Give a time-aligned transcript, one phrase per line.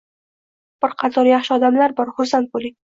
[0.85, 2.79] Bir qator yaxshi odamlar bor- xursand bo'ling.